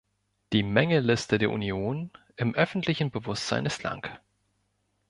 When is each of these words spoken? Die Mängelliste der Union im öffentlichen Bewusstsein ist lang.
Die 0.51 0.63
Mängelliste 0.63 1.37
der 1.37 1.51
Union 1.51 2.09
im 2.35 2.55
öffentlichen 2.55 3.11
Bewusstsein 3.11 3.67
ist 3.67 3.83
lang. 3.83 4.07